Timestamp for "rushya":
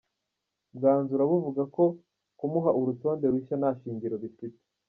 3.33-3.55